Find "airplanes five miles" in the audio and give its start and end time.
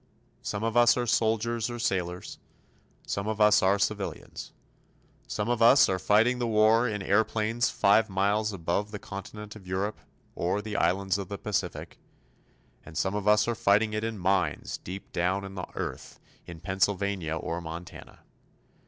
7.03-8.51